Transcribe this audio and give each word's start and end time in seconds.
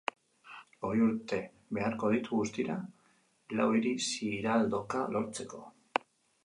Hogei 0.87 1.01
urte 1.07 1.37
beharko 1.77 2.09
ditu 2.15 2.39
guztira, 2.41 2.79
lau 3.61 3.69
hiri 3.77 3.93
ziraldoka 4.09 5.05
lotzeko. 5.17 5.65